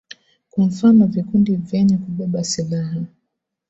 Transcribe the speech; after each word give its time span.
kwa 0.49 0.65
mfano 0.65 1.05
vikundi 1.07 1.55
vyenye 1.55 1.97
kubeba 1.97 2.43
silaha 2.43 2.99